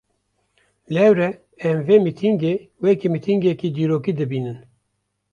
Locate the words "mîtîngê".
2.05-2.55